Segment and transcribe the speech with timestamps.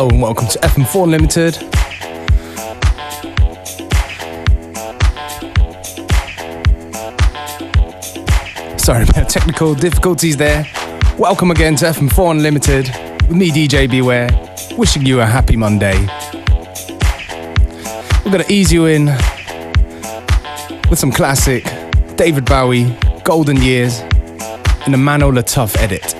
[0.00, 1.54] Hello and welcome to FM4 Unlimited.
[8.80, 10.66] Sorry about technical difficulties there.
[11.18, 12.86] Welcome again to FM4 Unlimited
[13.28, 14.30] with me, DJ Beware,
[14.78, 15.98] wishing you a happy Monday.
[18.24, 19.04] We're going to ease you in
[20.88, 21.64] with some classic
[22.16, 24.00] David Bowie, Golden Years,
[24.86, 26.19] in a Mano Tough edit.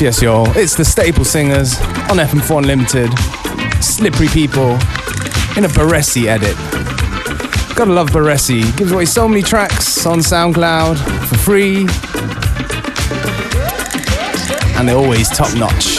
[0.00, 0.50] Yes, y'all.
[0.56, 3.10] It's the Staple Singers on FM4 Unlimited.
[3.84, 4.70] Slippery People
[5.58, 6.56] in a Baresi edit.
[7.76, 8.74] Gotta love Baresi.
[8.78, 10.96] Gives away so many tracks on SoundCloud
[11.28, 11.80] for free.
[14.78, 15.98] And they're always top notch.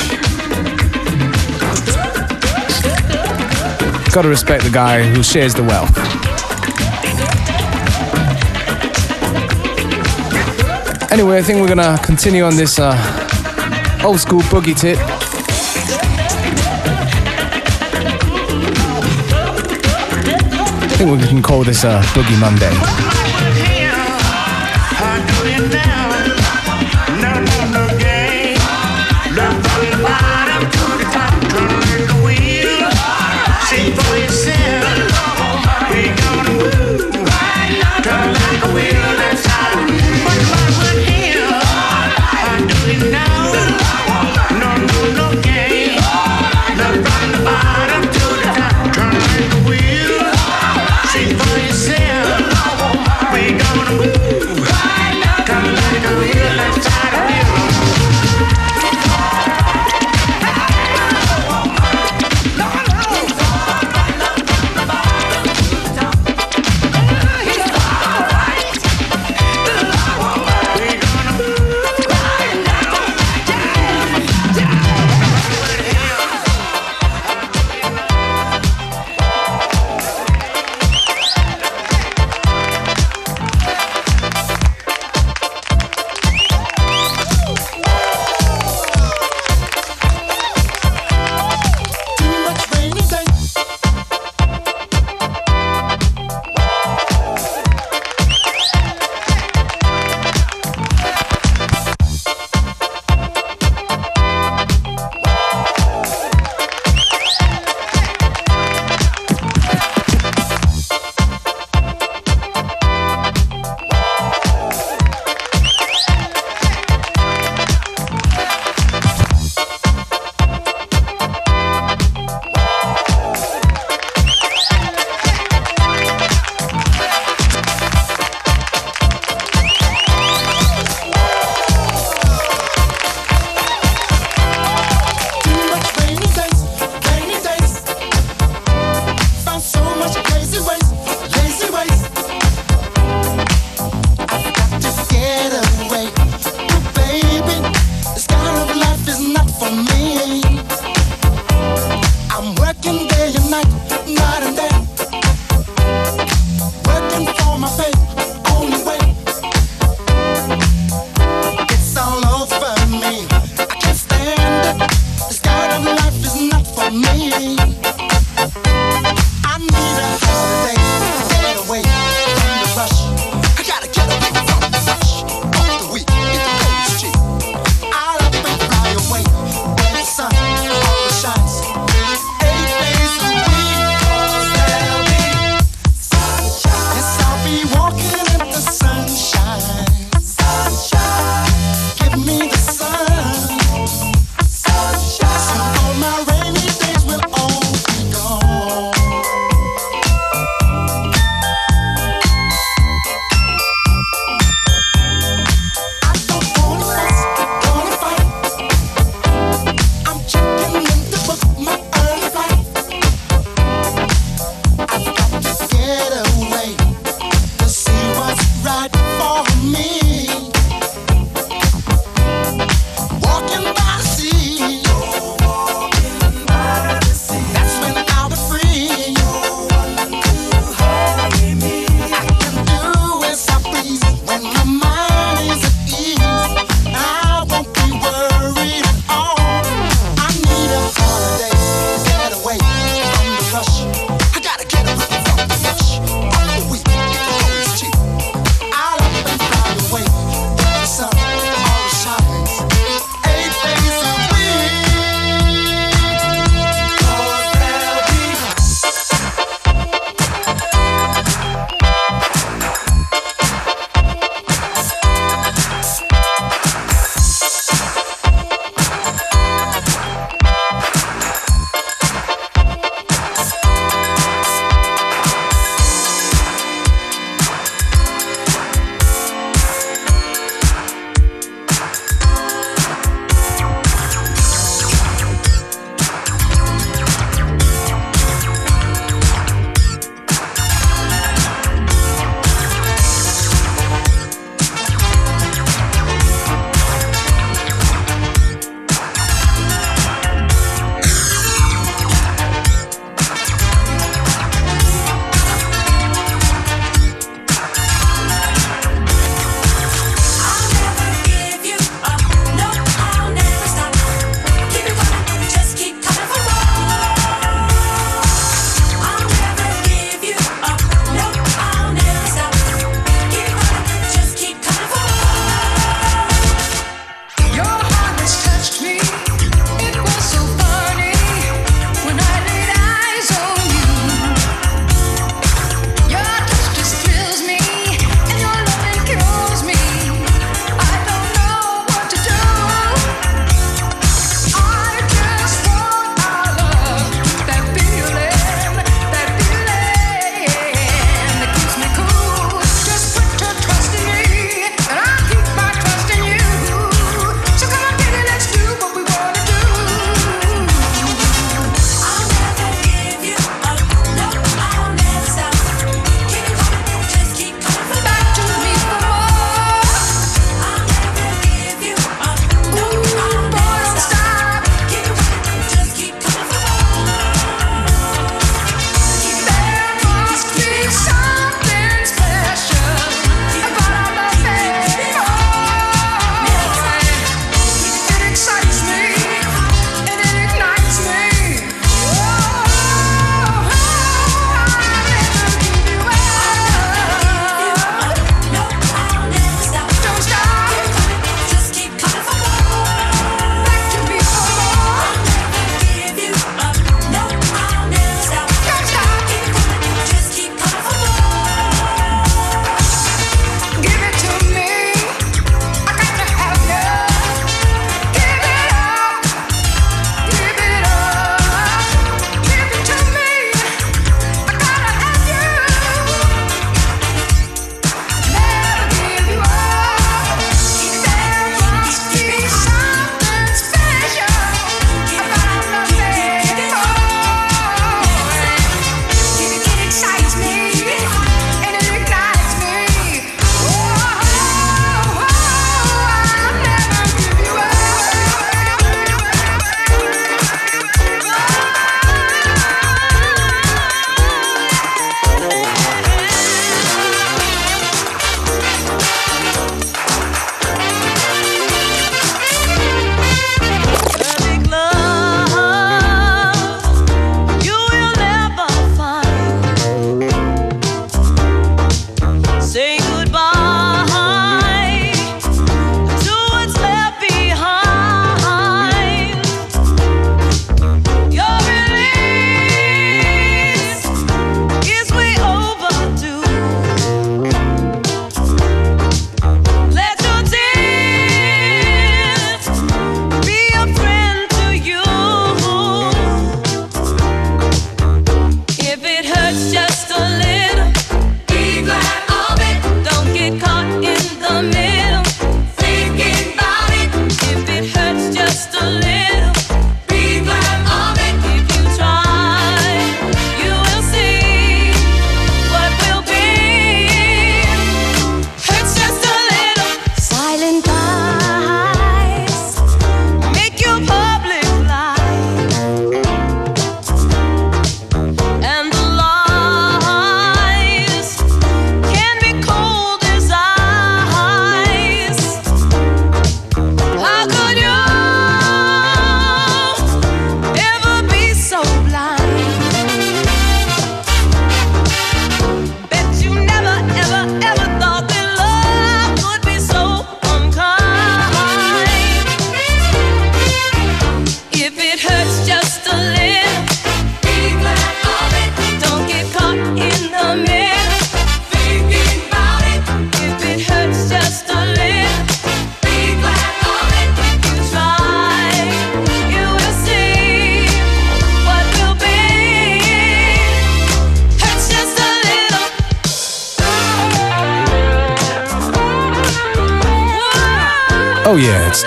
[4.11, 5.95] Gotta respect the guy who shares the wealth.
[11.11, 12.95] Anyway, I think we're gonna continue on this uh,
[14.03, 14.97] old school boogie tip.
[20.83, 23.20] I think we can call this a uh, Boogie Monday.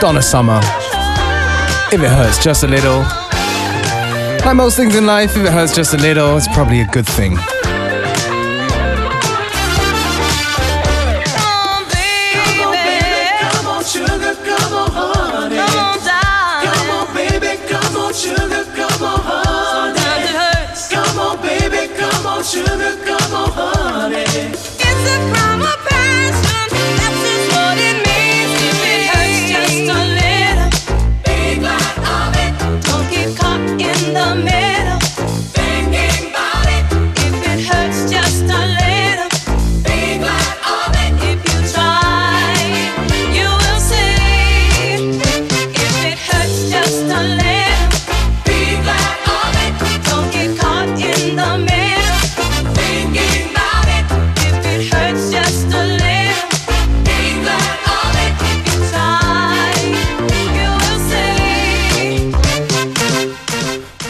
[0.04, 0.60] Donna Summer.
[1.90, 2.98] If it hurts just a little.
[4.44, 7.06] Like most things in life, if it hurts just a little, it's probably a good
[7.06, 7.38] thing.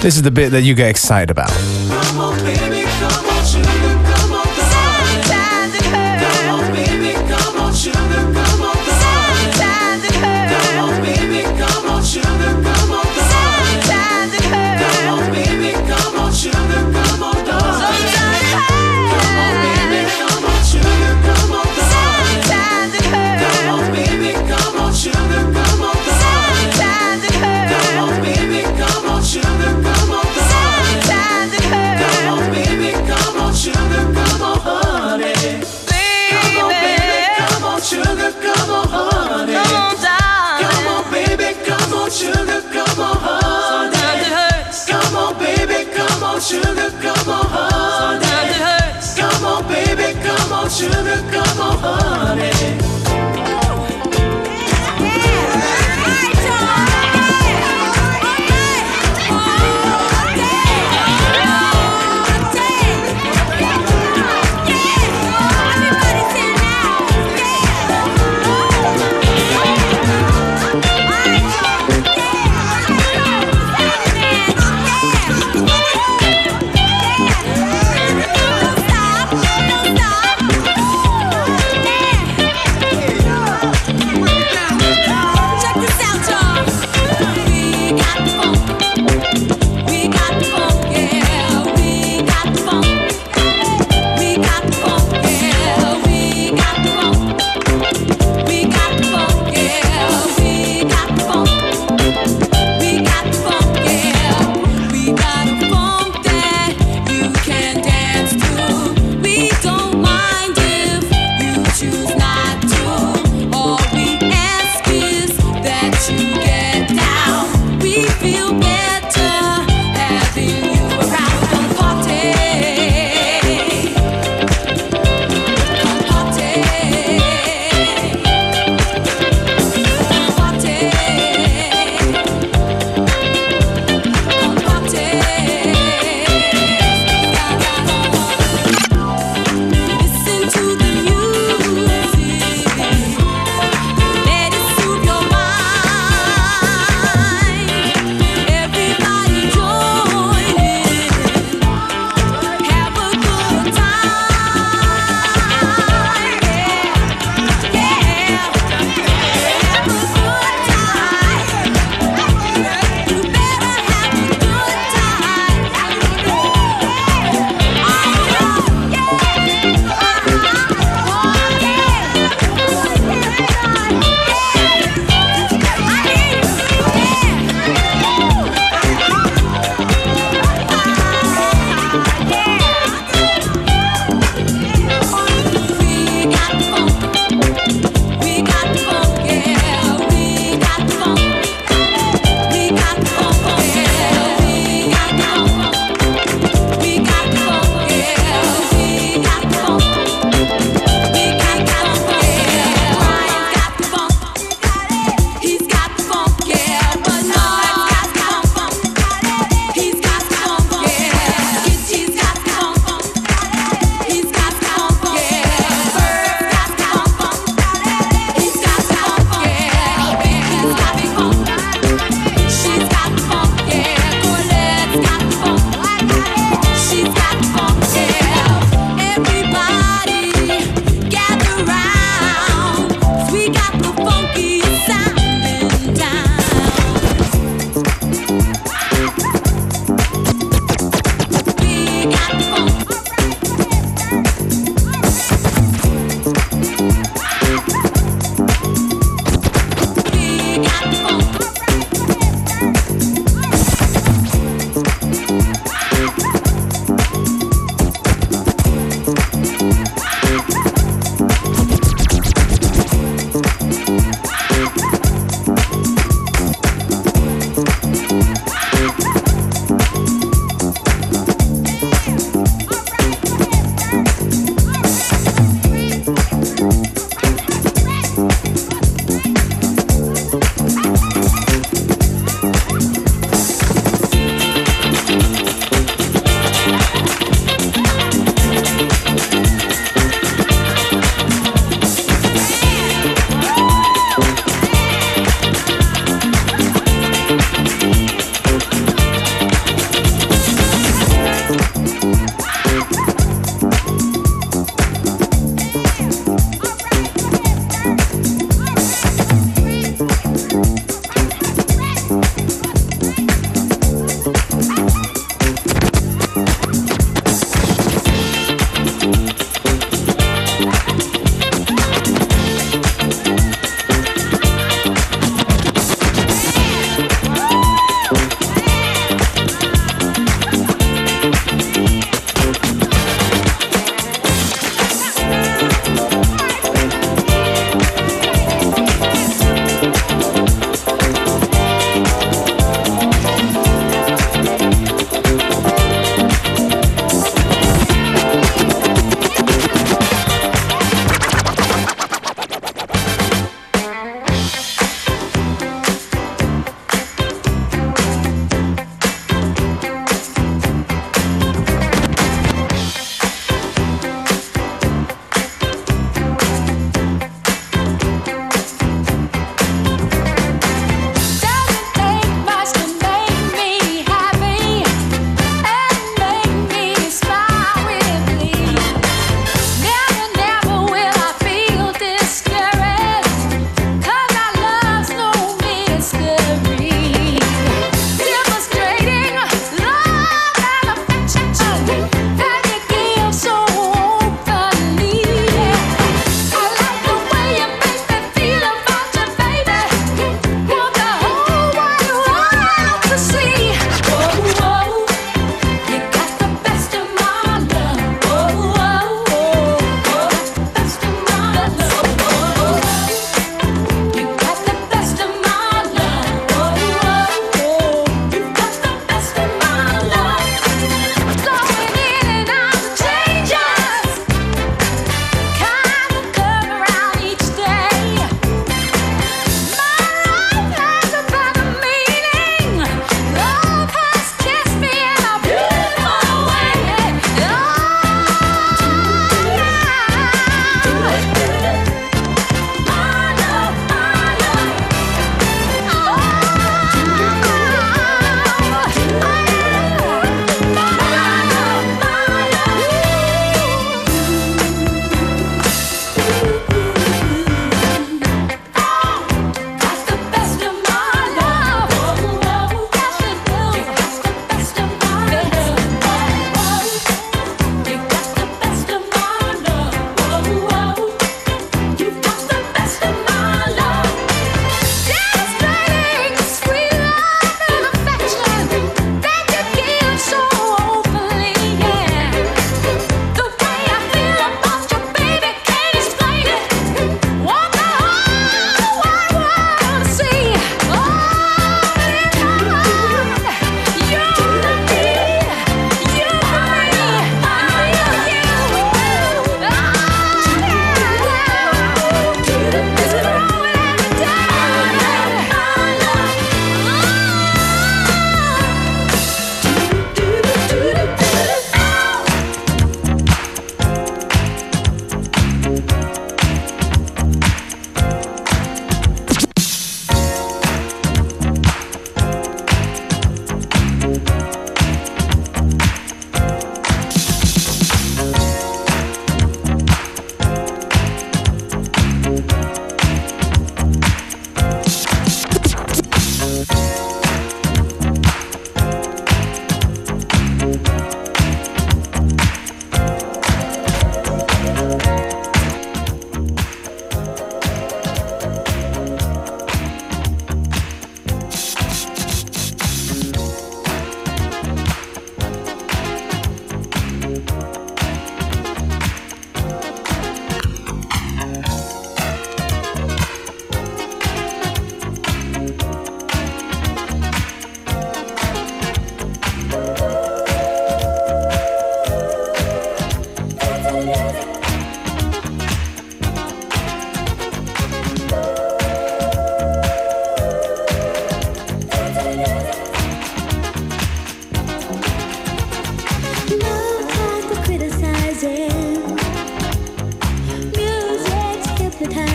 [0.05, 1.51] This is the bit that you get excited about.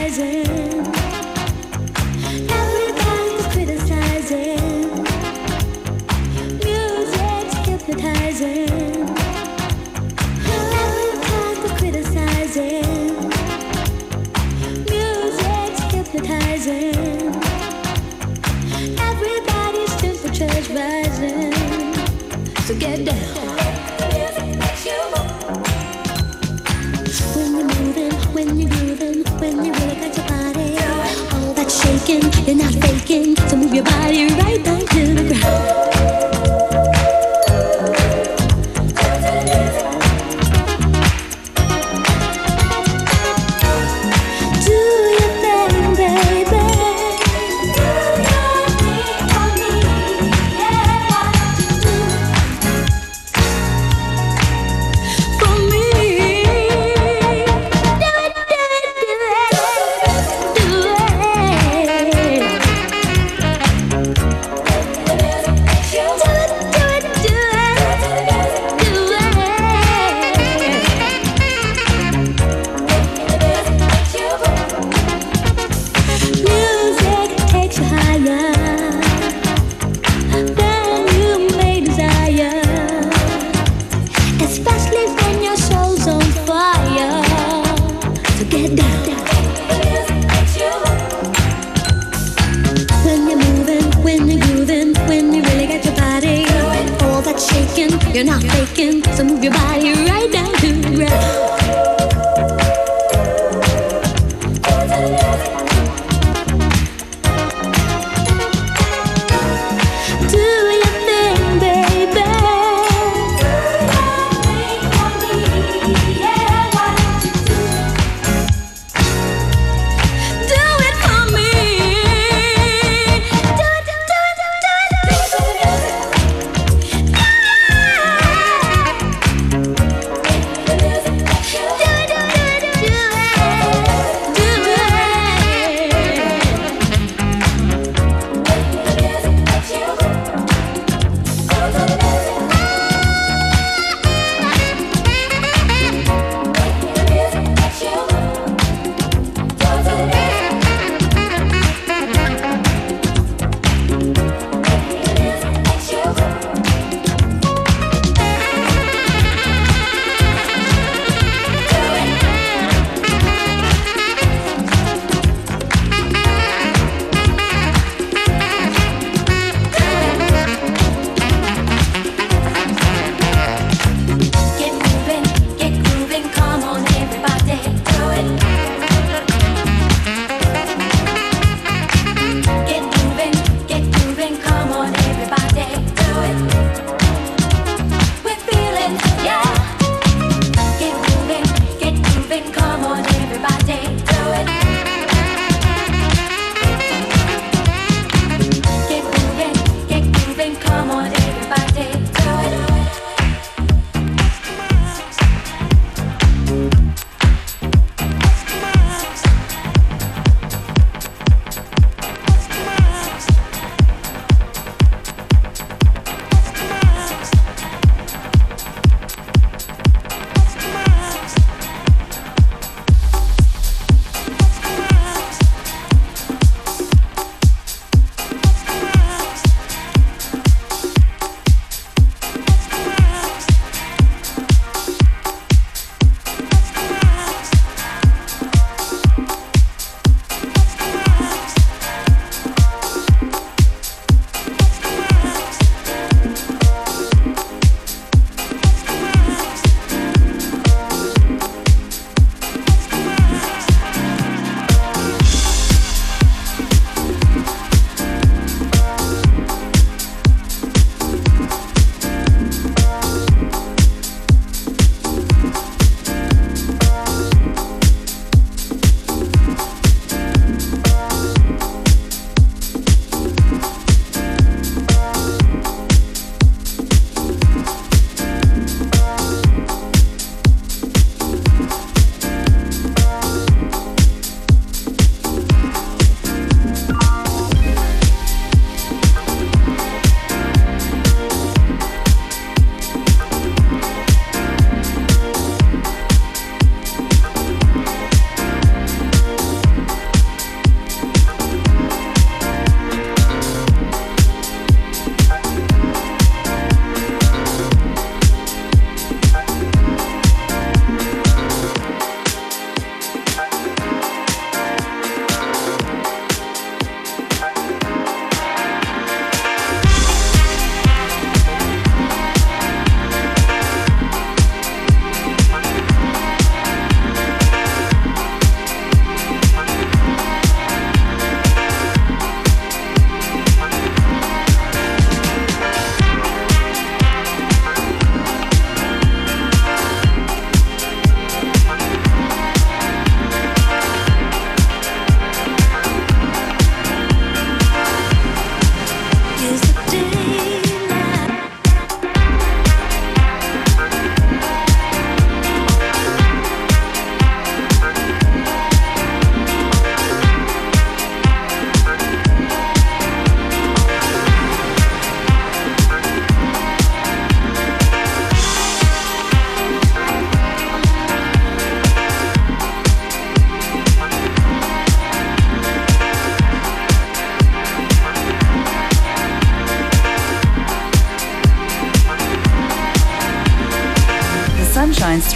[0.09, 0.68] rising.
[32.49, 35.78] You're not faking, so move your body right back to the ground.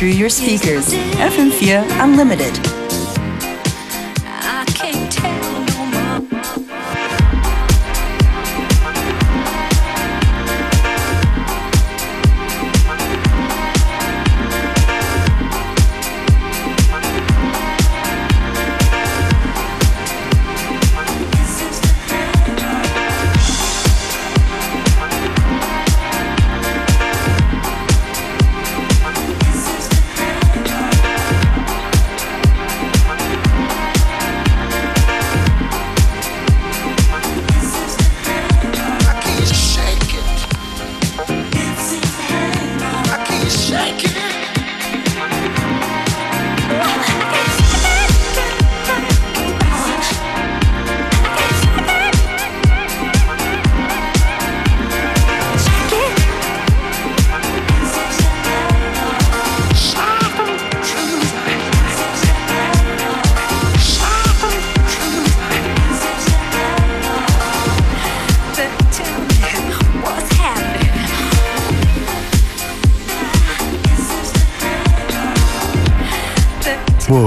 [0.04, 0.94] Through your speakers.
[1.16, 2.73] FM4 Unlimited.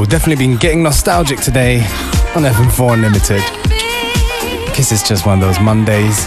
[0.08, 1.78] Definitely been getting nostalgic today
[2.36, 3.42] on FM4 Unlimited.
[4.72, 6.26] Kiss is just one of those Mondays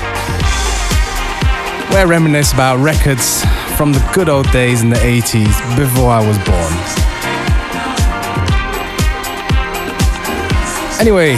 [1.89, 3.43] where I reminisce about records
[3.77, 6.73] from the good old days in the 80s before I was born.
[10.99, 11.35] Anyway,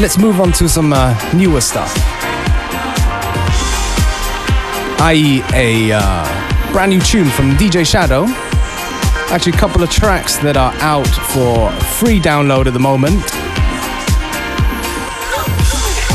[0.00, 1.92] let's move on to some uh, newer stuff.
[5.00, 8.26] I.e., a uh, brand new tune from DJ Shadow
[9.32, 11.70] Actually, a couple of tracks that are out for
[12.00, 13.22] free download at the moment.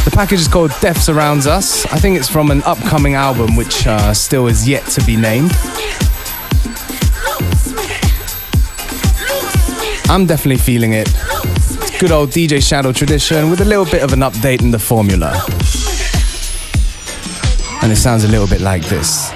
[0.03, 1.86] The package is called Def Surrounds Us.
[1.93, 5.51] I think it's from an upcoming album which uh, still is yet to be named.
[10.09, 11.07] I'm definitely feeling it.
[11.07, 14.80] It's good old DJ Shadow tradition with a little bit of an update in the
[14.80, 15.41] formula.
[17.82, 19.32] And it sounds a little bit like this.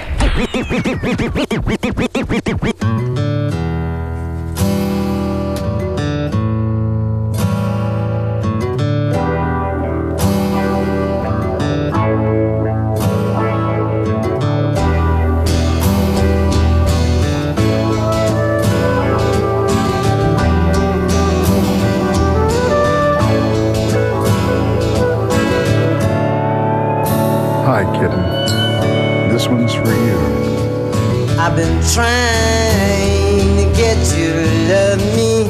[31.50, 35.48] I've been trying to get you to love me.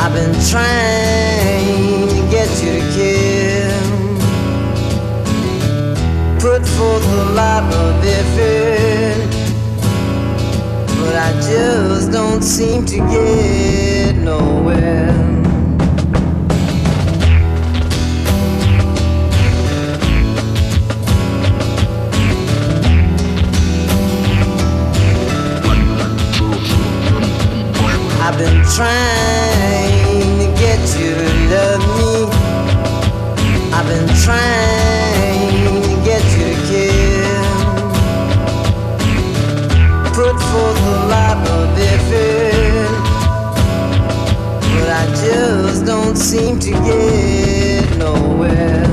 [0.00, 3.70] I've been trying to get you to care.
[6.40, 9.30] Put forth a lot of effort,
[11.02, 15.27] but I just don't seem to get nowhere.
[28.78, 32.12] trying to get you to love me.
[33.74, 35.72] I've been trying to
[36.04, 37.42] get you to care.
[40.14, 42.92] Put forth a lot of effort,
[44.74, 48.87] but I just don't seem to get nowhere.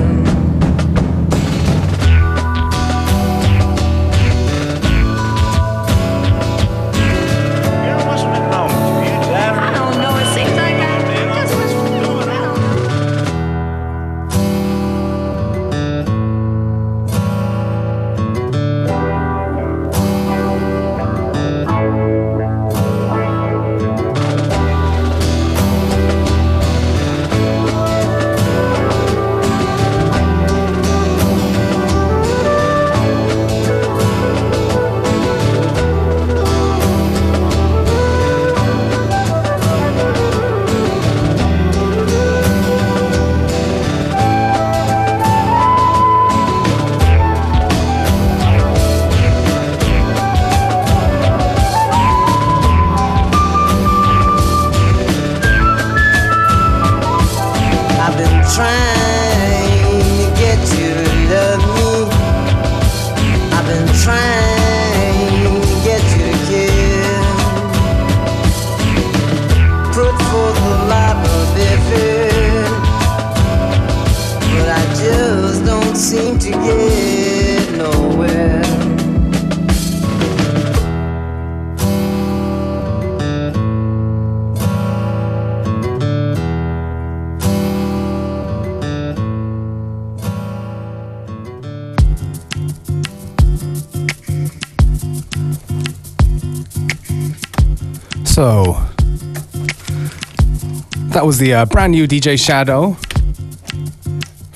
[101.36, 102.94] Was the uh, brand new DJ Shadow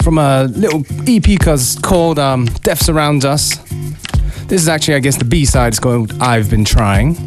[0.02, 1.38] from a little EP
[1.82, 3.58] called um, Def Surrounds Us.
[4.48, 7.18] This is actually, I guess, the B side is called I've Been Trying.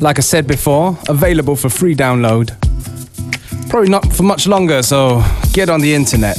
[0.00, 2.50] Like I said before, available for free download.
[3.70, 5.22] Probably not for much longer, so
[5.52, 6.36] get on the internet.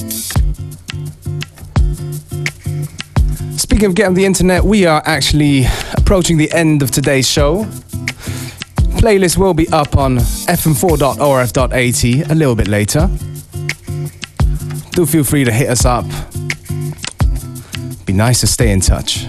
[3.57, 7.65] Speaking of getting on the internet, we are actually approaching the end of today's show.
[9.08, 13.10] Playlist will be up on fm4.orf.at a little bit later.
[14.91, 16.03] Do feel free to hit us up.
[18.05, 19.26] Be nice to stay in touch.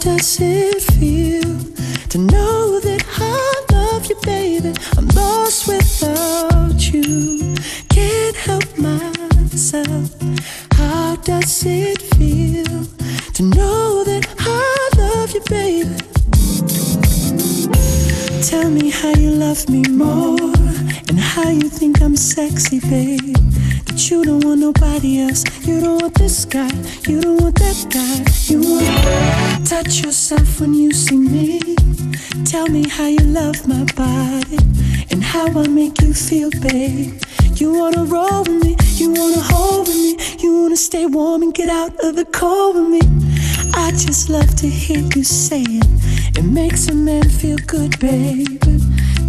[0.00, 1.41] does it feel
[22.88, 23.36] babe.
[23.86, 25.44] That you don't want nobody else.
[25.66, 26.70] You don't want this guy.
[27.08, 28.24] You don't want that guy.
[28.46, 31.60] You want touch yourself when you see me.
[32.44, 34.58] Tell me how you love my body
[35.10, 37.20] and how I make you feel, babe.
[37.54, 38.76] You wanna roll with me.
[38.96, 40.16] You wanna hold with me.
[40.38, 43.00] You wanna stay warm and get out of the cold with me.
[43.74, 46.38] I just love to hear you say it.
[46.38, 48.58] It makes a man feel good, baby.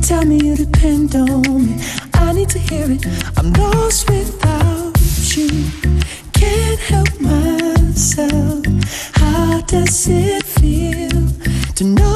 [0.01, 2.12] Tell me you depend on me.
[2.33, 3.05] Need to hear it.
[3.37, 4.97] I'm lost without
[5.35, 5.49] you.
[6.33, 8.65] Can't help myself.
[9.13, 11.27] How does it feel
[11.75, 12.12] to know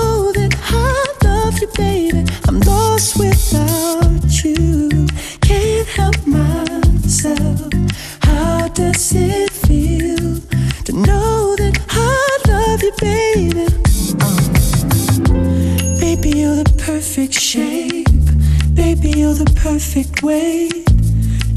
[20.22, 20.70] way.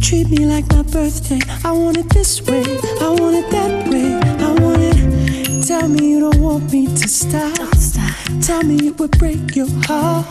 [0.00, 1.40] Treat me like my birthday.
[1.64, 2.62] I want it this way.
[3.00, 4.14] I want it that way.
[4.46, 5.66] I want it.
[5.66, 7.70] Tell me you don't want me to stop.
[8.42, 10.26] Tell me it would break your heart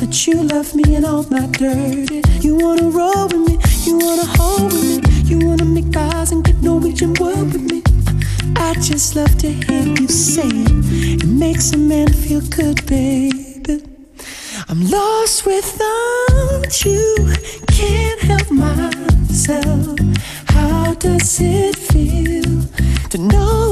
[0.00, 2.22] that you love me and all my dirty.
[2.40, 3.58] You wanna roll with me.
[3.84, 5.22] You wanna hold with me.
[5.24, 7.82] You wanna make eyes and get Norwegian word with me.
[8.56, 11.24] I just love to hear you say it.
[11.24, 13.82] It makes a man feel good, baby.
[14.68, 17.34] I'm lost without you.
[17.66, 19.98] Can't help myself.
[20.46, 22.62] How does it feel
[23.10, 23.69] to know